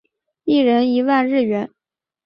[0.45, 1.69] 一人一万日元